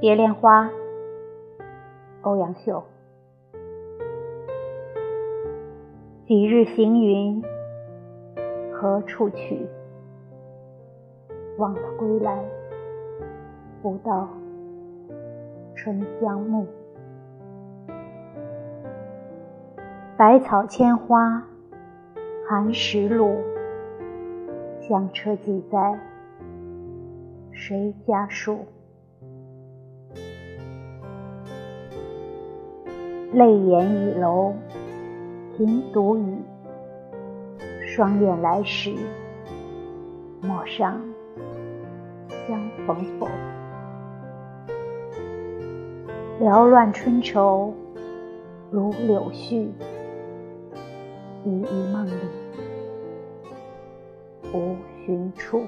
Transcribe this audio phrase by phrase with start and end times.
[0.00, 0.70] 蝶恋花，
[2.22, 2.82] 欧阳修。
[6.26, 7.42] 几日行云，
[8.72, 9.66] 何处去？
[11.58, 12.42] 忘了归来，
[13.82, 14.26] 不到
[15.76, 16.66] 春江暮。
[20.16, 21.46] 百草千花，
[22.48, 23.36] 寒食路。
[24.80, 26.00] 香车寄在
[27.52, 28.60] 谁家树？
[33.32, 34.52] 泪眼倚楼，
[35.56, 36.36] 停独语。
[37.86, 38.94] 双燕来时，
[40.40, 41.00] 陌上
[42.46, 43.28] 相逢否？
[46.40, 47.72] 缭乱春愁，
[48.70, 49.68] 如柳絮，
[51.44, 52.12] 依依梦里。
[54.52, 54.74] 无
[55.06, 55.62] 寻处。